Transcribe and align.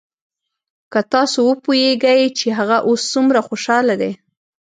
که 0.91 0.99
تاسو 1.13 1.37
وپويېګئ 1.49 2.21
چې 2.37 2.47
هغه 2.59 2.77
اوس 2.87 3.01
سومره 3.13 3.39
خوشاله 3.47 3.93
دى. 4.01 4.11